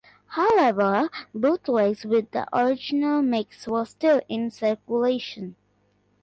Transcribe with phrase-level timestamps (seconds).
[0.29, 5.55] However, bootlegs with the original mix were still in circulation.